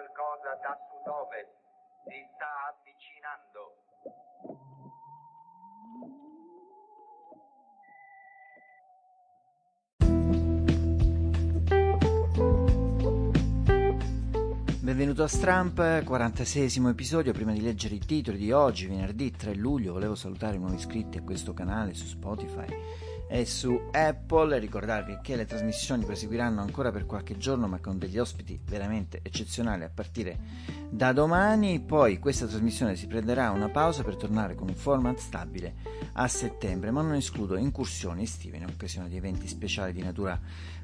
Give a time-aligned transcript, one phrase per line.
[0.00, 1.52] qualcosa da sud-ovest.
[2.04, 3.76] Si sta avvicinando.
[14.80, 17.32] Benvenuto a Stramp, 46 episodio.
[17.32, 21.18] Prima di leggere i titoli di oggi, venerdì 3 luglio, volevo salutare i nuovi iscritti
[21.18, 24.58] a questo canale su Spotify e su Apple.
[24.58, 29.84] Ricordarvi che le trasmissioni proseguiranno ancora per qualche giorno, ma con degli ospiti veramente eccezionali
[29.84, 30.38] a partire
[30.90, 31.80] da domani.
[31.80, 35.74] Poi questa trasmissione si prenderà una pausa per tornare con un format stabile
[36.14, 40.38] a settembre, ma non escludo incursioni estive in occasione di eventi speciali di natura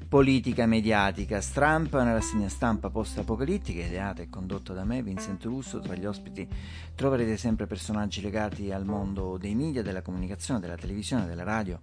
[0.07, 1.41] politica mediatica.
[1.41, 5.81] Strampa, una rassegna stampa post-apocalittica ideata e condotta da me, Vincent Russo.
[5.81, 6.47] Tra gli ospiti
[6.95, 11.79] troverete sempre personaggi legati al mondo dei media, della comunicazione, della televisione, della radio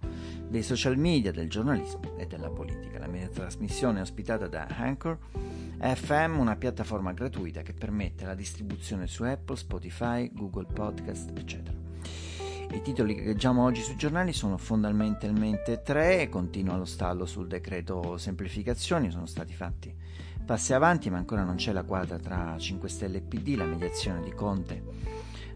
[0.55, 2.97] dei social media, del giornalismo e della politica.
[2.97, 5.17] La mia trasmissione è ospitata da Anchor
[5.79, 11.75] FM, una piattaforma gratuita che permette la distribuzione su Apple, Spotify, Google Podcast, eccetera.
[12.71, 18.15] I titoli che leggiamo oggi sui giornali sono fondamentalmente tre continua lo stallo sul decreto
[18.15, 19.93] semplificazioni, sono stati fatti
[20.45, 24.21] passi avanti ma ancora non c'è la quadra tra 5 Stelle e PD, la mediazione
[24.21, 24.83] di Conte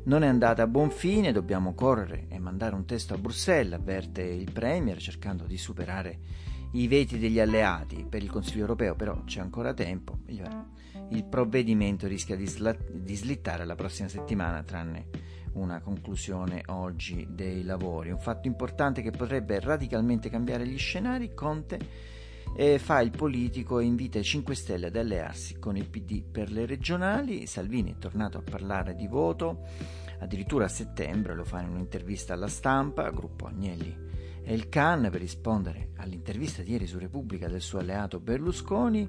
[0.03, 4.21] non è andata a buon fine, dobbiamo correre e mandare un testo a Bruxelles, avverte
[4.21, 6.19] il Premier, cercando di superare
[6.73, 8.05] i veti degli alleati.
[8.07, 10.19] Per il Consiglio europeo però c'è ancora tempo.
[11.09, 15.07] Il provvedimento rischia di, sla- di slittare la prossima settimana, tranne
[15.53, 18.11] una conclusione oggi dei lavori.
[18.11, 21.79] Un fatto importante che potrebbe radicalmente cambiare gli scenari, Conte
[22.55, 26.51] e fa il politico e invita i 5 Stelle ad allearsi con il PD per
[26.51, 27.45] le regionali.
[27.45, 29.65] Salvini è tornato a parlare di voto,
[30.19, 34.07] addirittura a settembre lo fa in un'intervista alla stampa, gruppo Agnelli
[34.49, 39.07] e il Can per rispondere all'intervista di ieri su Repubblica del suo alleato Berlusconi.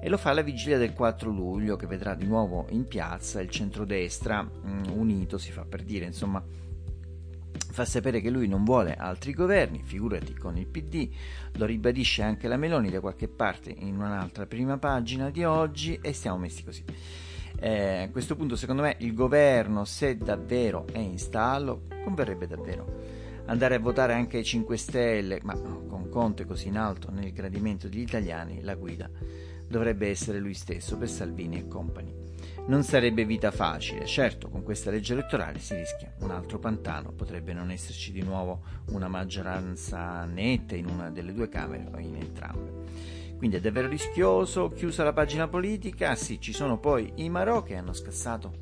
[0.00, 3.50] E lo fa alla vigilia del 4 luglio che vedrà di nuovo in piazza il
[3.50, 4.42] centrodestra.
[4.42, 6.44] Mm, unito, si fa per dire, insomma
[7.70, 11.08] fa sapere che lui non vuole altri governi, figurati con il PD,
[11.54, 16.12] lo ribadisce anche la Meloni da qualche parte in un'altra prima pagina di oggi e
[16.12, 16.84] stiamo messi così.
[17.58, 23.20] Eh, a questo punto secondo me il governo se davvero è in stallo converrebbe davvero
[23.46, 27.88] andare a votare anche ai 5 Stelle, ma con Conte così in alto nel gradimento
[27.88, 29.08] degli italiani la guida
[29.66, 32.19] dovrebbe essere lui stesso per Salvini e compagni.
[32.70, 37.52] Non sarebbe vita facile, certo con questa legge elettorale si rischia un altro pantano, potrebbe
[37.52, 38.60] non esserci di nuovo
[38.90, 42.72] una maggioranza netta in una delle due Camere o in entrambe.
[43.36, 47.74] Quindi è davvero rischioso, chiusa la pagina politica, sì, ci sono poi i Marò che
[47.74, 48.52] hanno scassato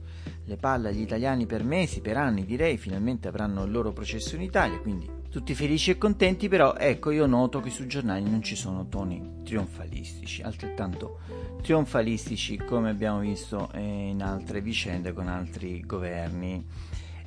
[0.42, 4.40] le palle agli italiani per mesi, per anni direi, finalmente avranno il loro processo in
[4.40, 8.56] Italia, quindi tutti felici e contenti, però ecco io noto che sui giornali non ci
[8.56, 11.20] sono toni trionfalistici, altrettanto
[11.62, 16.66] trionfalistici come abbiamo visto in altre vicende con altri governi.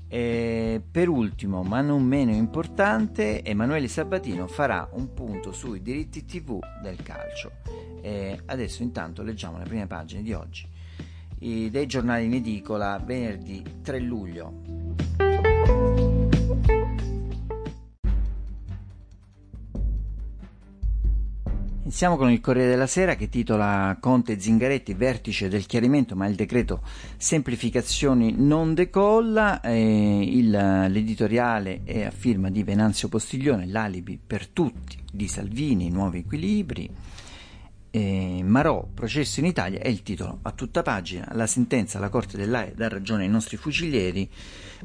[0.08, 6.60] E per ultimo, ma non meno importante, Emanuele Sabatino farà un punto sui diritti TV
[6.82, 7.52] del calcio.
[8.02, 10.68] E adesso intanto leggiamo le prime pagine di oggi
[11.38, 14.81] dei giornali in edicola venerdì 3 luglio.
[21.92, 26.36] Iniziamo con il Corriere della Sera che titola Conte Zingaretti, vertice del chiarimento, ma il
[26.36, 26.82] decreto
[27.18, 29.60] semplificazioni non decolla.
[29.60, 36.20] Eh, il, l'editoriale è a firma di Venanzio Postiglione, l'alibi per tutti di Salvini, nuovi
[36.20, 36.90] equilibri.
[37.92, 41.28] Eh, Marò, processo in Italia è il titolo a tutta pagina.
[41.34, 44.30] La sentenza alla Corte dell'AE dà ragione ai nostri fucilieri,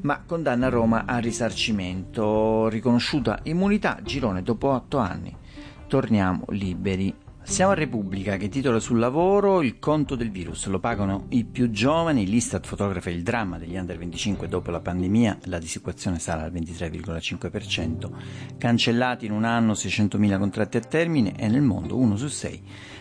[0.01, 2.69] ma condanna Roma a risarcimento.
[2.69, 5.45] Riconosciuta immunità, girone dopo otto anni.
[5.89, 7.15] Torniamo liberi.
[7.45, 11.71] Siamo a Repubblica che titola sul lavoro il conto del virus, lo pagano i più
[11.71, 16.53] giovani, l'Istat fotografa il dramma degli under 25 dopo la pandemia, la disoccupazione sale al
[16.53, 18.11] 23,5%,
[18.59, 22.61] cancellati in un anno 600.000 contratti a termine e nel mondo uno su sei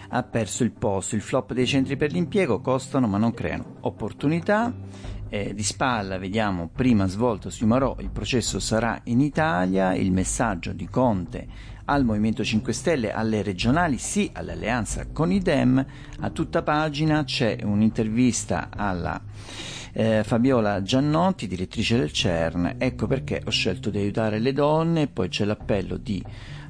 [0.09, 1.15] ha perso il posto.
[1.15, 4.71] Il flop dei centri per l'impiego costano ma non creano opportunità.
[5.27, 10.71] Eh, di spalla vediamo prima svolto sui Marò, il processo sarà in Italia, il messaggio
[10.71, 15.85] di Conte al Movimento 5 Stelle, alle regionali, sì all'alleanza con i Dem,
[16.19, 19.21] a tutta pagina c'è un'intervista alla
[19.93, 25.29] eh, Fabiola Giannotti, direttrice del CERN, ecco perché ho scelto di aiutare le donne, poi
[25.29, 26.23] c'è l'appello di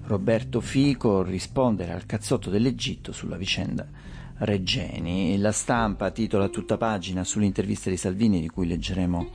[0.03, 3.87] Roberto Fico rispondere al cazzotto dell'Egitto sulla vicenda
[4.37, 5.37] Reggeni.
[5.37, 9.29] La stampa titola tutta pagina sull'intervista di Salvini di cui leggeremo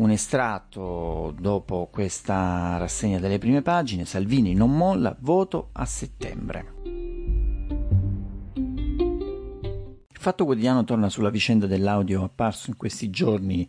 [0.00, 4.06] un estratto dopo questa rassegna delle prime pagine.
[4.06, 6.78] Salvini non molla, voto a settembre.
[10.10, 13.68] Fatto Quotidiano torna sulla vicenda dell'audio apparso in questi giorni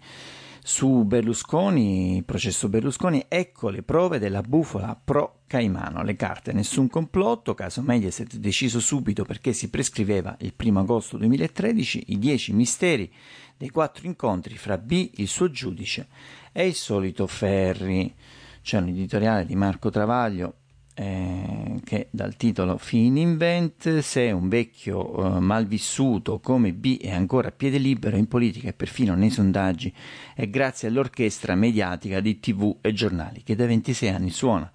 [0.63, 7.55] su Berlusconi, processo Berlusconi, ecco le prove della bufola pro Caimano, le carte, nessun complotto,
[7.55, 13.11] caso Mediaset deciso subito perché si prescriveva il 1 agosto 2013 i dieci misteri
[13.57, 16.07] dei quattro incontri fra B, il suo giudice,
[16.51, 18.13] e il solito Ferri.
[18.61, 20.53] C'è un editoriale di Marco Travaglio
[20.93, 27.49] eh, che dal titolo Fin Invent, se un vecchio eh, malvissuto come B è ancora
[27.49, 29.93] a piede libero in politica e perfino nei sondaggi,
[30.35, 34.71] è grazie all'orchestra mediatica di tv e giornali che da 26 anni suona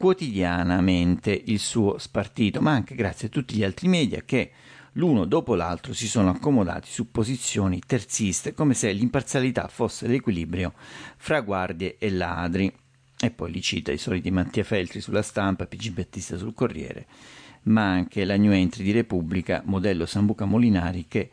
[0.00, 4.50] quotidianamente il suo spartito, ma anche grazie a tutti gli altri media che
[4.92, 10.72] l'uno dopo l'altro si sono accomodati su posizioni terziste, come se l'imparzialità fosse l'equilibrio
[11.18, 12.72] fra guardie e ladri.
[13.22, 17.06] E poi li cita i soliti Mattia Feltri sulla stampa, PG Battista sul Corriere,
[17.64, 21.30] ma anche la new entry di Repubblica, modello Sambuca Molinari, che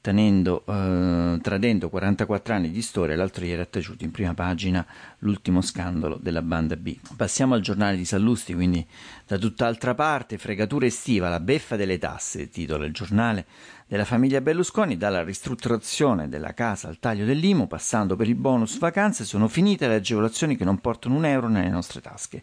[0.00, 4.86] tenendo, eh, tradendo 44 anni di storia, l'altro ieri ha taciuto in prima pagina
[5.18, 6.96] l'ultimo scandalo della banda B.
[7.16, 8.86] Passiamo al giornale di Sallusti, quindi
[9.26, 13.46] da tutt'altra parte, fregatura estiva, la beffa delle tasse, titola il giornale
[13.86, 19.24] della famiglia Berlusconi, dalla ristrutturazione della casa al taglio dell'IMU, passando per il bonus vacanze,
[19.24, 22.42] sono finite le agevolazioni che non portano un euro nelle nostre tasche.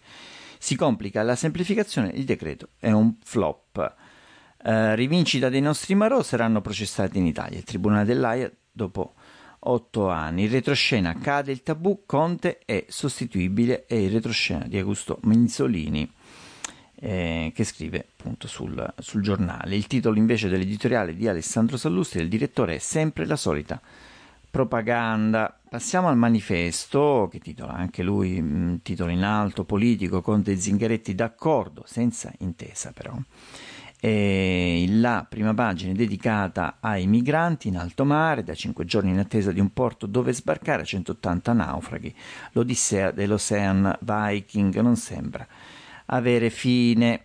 [0.57, 3.95] Si complica la semplificazione, il decreto è un flop
[4.67, 7.59] eh, rivincita dei nostri Marò saranno processati in Italia.
[7.59, 9.13] Il Tribunale dell'AIA dopo
[9.59, 10.45] otto anni.
[10.45, 16.11] In retroscena cade il tabù, Conte è sostituibile e il retroscena di Augusto Minzolini.
[16.97, 19.75] Eh, che scrive appunto sul, sul, giornale.
[19.75, 23.79] Il titolo invece dell'editoriale di Alessandro Sallusti del direttore è sempre la solita
[24.49, 25.59] propaganda.
[25.69, 31.13] Passiamo al manifesto, che titola anche lui, mh, titolo in alto, politico, Conte e Zingaretti
[31.13, 33.15] d'accordo, senza intesa però.
[34.05, 39.17] E la prima pagina è dedicata ai migranti in alto mare, da cinque giorni in
[39.17, 42.13] attesa di un porto dove sbarcare, 180 naufraghi.
[42.51, 45.47] L'odissea dell'Ocean Viking non sembra
[46.05, 47.23] avere fine.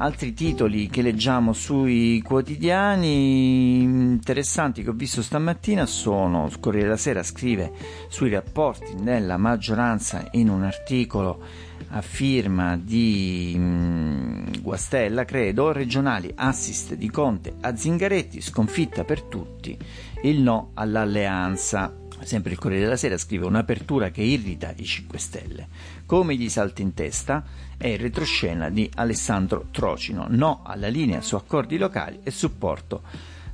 [0.00, 7.24] Altri titoli che leggiamo sui quotidiani interessanti che ho visto stamattina sono Corriere della Sera
[7.24, 7.72] scrive
[8.08, 11.42] sui rapporti nella maggioranza in un articolo
[11.88, 19.76] a firma di mh, Guastella, credo, regionali assist di Conte a Zingaretti, sconfitta per tutti,
[20.22, 22.06] il no all'alleanza.
[22.22, 25.68] Sempre il Corriere della Sera scrive un'apertura che irrita i 5 Stelle.
[26.04, 27.44] Come gli salta in testa
[27.76, 33.02] è il retroscena di Alessandro Trocino, no alla linea su accordi locali e supporto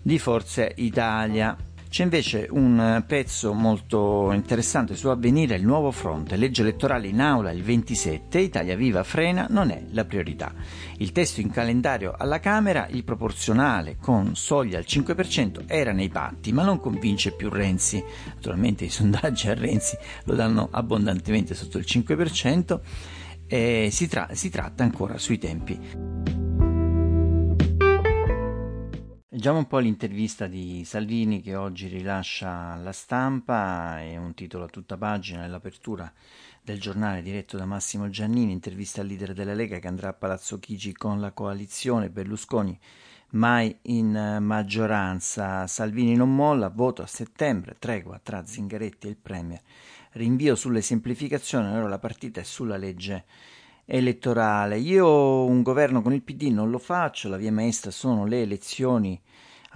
[0.02, 1.56] di Forza Italia.
[1.94, 7.52] C'è invece un pezzo molto interessante su Avvenire, il nuovo fronte, legge elettorale in aula
[7.52, 10.52] il 27, Italia Viva frena, non è la priorità.
[10.96, 16.52] Il testo in calendario alla Camera, il proporzionale con soglia al 5% era nei patti,
[16.52, 18.02] ma non convince più Renzi.
[18.34, 22.80] Naturalmente i sondaggi a Renzi lo danno abbondantemente sotto il 5%
[23.46, 25.78] e si, tra- si tratta ancora sui tempi.
[29.44, 34.68] Leggiamo un po' l'intervista di Salvini che oggi rilascia la stampa, è un titolo a
[34.68, 36.10] tutta pagina nell'apertura
[36.62, 40.58] del giornale diretto da Massimo Giannini, intervista al leader della Lega che andrà a Palazzo
[40.58, 42.80] Chigi con la coalizione Berlusconi
[43.32, 45.66] mai in maggioranza.
[45.66, 49.60] Salvini non molla, voto a settembre, tregua tra Zingaretti e il Premier,
[50.12, 53.26] rinvio sulle semplificazioni, allora la partita è sulla legge
[53.84, 54.78] elettorale.
[54.78, 59.20] Io un governo con il PD non lo faccio, la via maestra sono le elezioni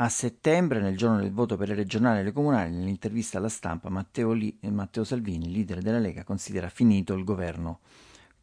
[0.01, 3.89] a settembre, nel giorno del voto per le regionali e le comunali, nell'intervista alla stampa,
[3.89, 7.81] Matteo, Li- Matteo Salvini, leader della Lega, considera finito il governo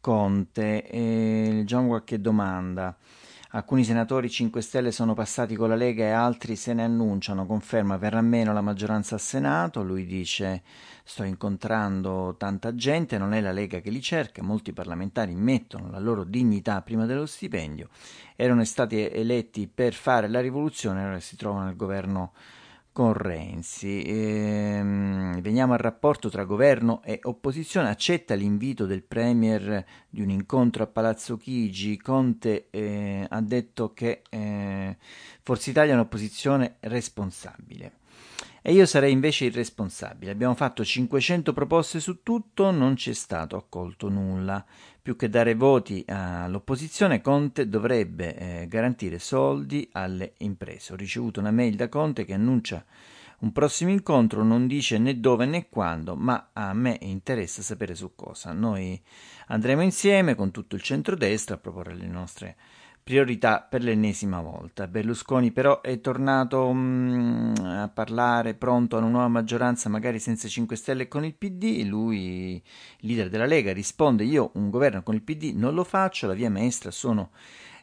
[0.00, 0.86] Conte.
[0.86, 2.96] E leggiamo qualche domanda.
[3.56, 7.46] Alcuni senatori 5 Stelle sono passati con la Lega e altri se ne annunciano.
[7.46, 9.82] Conferma verrà meno la maggioranza al Senato.
[9.82, 10.62] Lui dice:
[11.02, 14.42] Sto incontrando tanta gente, non è la Lega che li cerca.
[14.42, 17.88] Molti parlamentari mettono la loro dignità prima dello stipendio.
[18.36, 22.34] Erano stati eletti per fare la rivoluzione, ora si trovano al governo
[22.96, 24.02] con Renzi.
[24.06, 27.90] Ehm, veniamo al rapporto tra governo e opposizione.
[27.90, 31.98] Accetta l'invito del Premier di un incontro a Palazzo Chigi.
[31.98, 34.96] Conte eh, ha detto che eh,
[35.42, 37.98] Forza Italia è un'opposizione responsabile.
[38.68, 40.32] E io sarei invece irresponsabile.
[40.32, 44.66] Abbiamo fatto 500 proposte su tutto, non ci è stato accolto nulla.
[45.00, 50.94] Più che dare voti all'opposizione, Conte dovrebbe eh, garantire soldi alle imprese.
[50.94, 52.84] Ho ricevuto una mail da Conte che annuncia
[53.38, 58.16] un prossimo incontro, non dice né dove né quando, ma a me interessa sapere su
[58.16, 58.52] cosa.
[58.52, 59.00] Noi
[59.46, 62.56] andremo insieme con tutto il centrodestra a proporre le nostre
[63.06, 64.88] priorità per l'ennesima volta.
[64.88, 70.74] Berlusconi però è tornato mm, a parlare pronto a una nuova maggioranza, magari senza 5
[70.74, 71.84] Stelle con il PD.
[71.86, 72.60] Lui,
[73.02, 76.50] leader della Lega, risponde: Io un governo con il PD non lo faccio, la via
[76.50, 77.30] maestra sono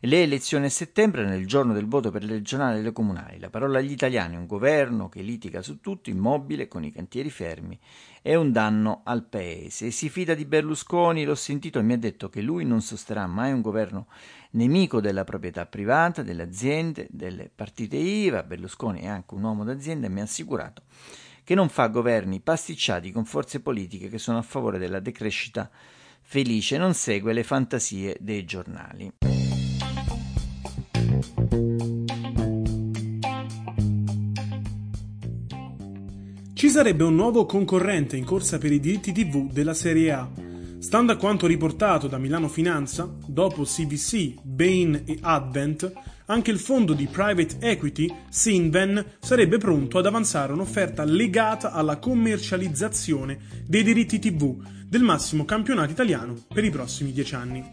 [0.06, 3.40] le elezioni a settembre nel giorno del voto per le regionali e le comunali.
[3.40, 7.80] La parola agli italiani, un governo che litiga su tutto, immobile, con i cantieri fermi,
[8.22, 9.92] è un danno al paese.
[9.92, 13.54] Si fida di Berlusconi, l'ho sentito e mi ha detto che lui non sosterrà mai
[13.54, 14.08] un governo
[14.54, 18.44] nemico della proprietà privata, delle aziende, delle partite IVA.
[18.44, 20.84] Berlusconi è anche un uomo d'azienda e mi ha assicurato
[21.44, 25.70] che non fa governi pasticciati con forze politiche che sono a favore della decrescita
[26.22, 29.12] felice, non segue le fantasie dei giornali.
[36.54, 40.43] Ci sarebbe un nuovo concorrente in corsa per i diritti TV della Serie A.
[40.84, 45.90] Stando a quanto riportato da Milano Finanza, dopo CVC, Bain e Advent,
[46.26, 53.40] anche il fondo di private equity, Sinven, sarebbe pronto ad avanzare un'offerta legata alla commercializzazione
[53.66, 57.64] dei diritti TV del massimo campionato italiano per i prossimi dieci anni.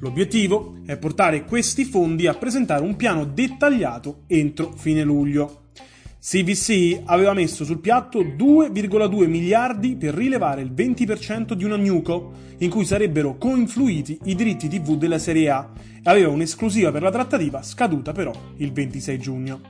[0.00, 5.61] L'obiettivo è portare questi fondi a presentare un piano dettagliato entro fine luglio.
[6.24, 12.70] CVC aveva messo sul piatto 2,2 miliardi per rilevare il 20% di una Newco, in
[12.70, 17.60] cui sarebbero coinfluiti i diritti TV della Serie A, e aveva un'esclusiva per la trattativa
[17.62, 19.60] scaduta però il 26 giugno.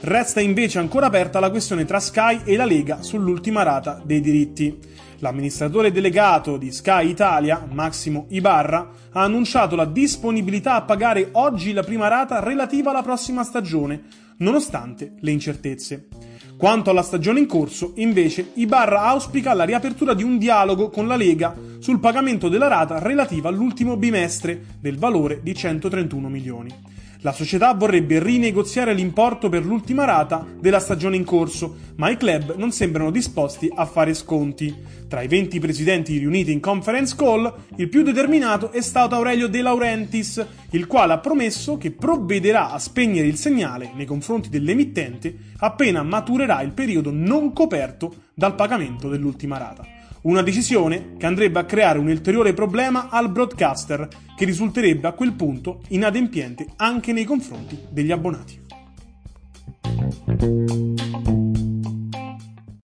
[0.00, 4.78] Resta invece ancora aperta la questione tra Sky e la Lega sull'ultima rata dei diritti.
[5.18, 11.82] L'amministratore delegato di Sky Italia, Massimo Ibarra, ha annunciato la disponibilità a pagare oggi la
[11.82, 16.08] prima rata relativa alla prossima stagione, nonostante le incertezze.
[16.56, 21.16] Quanto alla stagione in corso, invece, Ibarra auspica la riapertura di un dialogo con la
[21.16, 26.89] Lega sul pagamento della rata relativa all'ultimo bimestre, del valore di 131 milioni.
[27.22, 32.54] La società vorrebbe rinegoziare l'importo per l'ultima rata della stagione in corso, ma i club
[32.56, 34.74] non sembrano disposti a fare sconti.
[35.06, 39.60] Tra i 20 presidenti riuniti in conference call, il più determinato è stato Aurelio De
[39.60, 46.02] Laurentiis, il quale ha promesso che provvederà a spegnere il segnale nei confronti dell'emittente appena
[46.02, 49.99] maturerà il periodo non coperto dal pagamento dell'ultima rata.
[50.22, 55.32] Una decisione che andrebbe a creare un ulteriore problema al broadcaster, che risulterebbe a quel
[55.32, 58.60] punto inadempiente anche nei confronti degli abbonati.